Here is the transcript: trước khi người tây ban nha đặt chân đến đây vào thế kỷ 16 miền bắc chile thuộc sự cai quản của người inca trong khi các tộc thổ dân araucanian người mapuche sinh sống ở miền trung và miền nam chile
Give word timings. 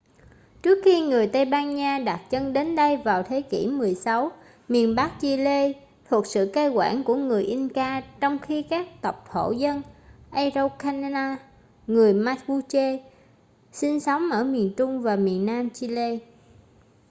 trước 0.63 0.77
khi 0.85 0.99
người 1.01 1.27
tây 1.33 1.45
ban 1.45 1.75
nha 1.75 1.99
đặt 2.05 2.21
chân 2.29 2.53
đến 2.53 2.75
đây 2.75 2.97
vào 2.97 3.23
thế 3.23 3.41
kỷ 3.41 3.67
16 3.67 4.31
miền 4.67 4.95
bắc 4.95 5.11
chile 5.21 5.71
thuộc 6.09 6.27
sự 6.27 6.51
cai 6.53 6.69
quản 6.69 7.03
của 7.03 7.15
người 7.15 7.43
inca 7.43 8.01
trong 8.21 8.39
khi 8.39 8.61
các 8.63 8.87
tộc 9.01 9.27
thổ 9.31 9.51
dân 9.51 9.81
araucanian 10.31 11.35
người 11.87 12.13
mapuche 12.13 12.99
sinh 13.71 13.99
sống 13.99 14.29
ở 14.31 14.43
miền 14.43 14.73
trung 14.77 15.01
và 15.01 15.15
miền 15.15 15.45
nam 15.45 15.69
chile 15.69 16.17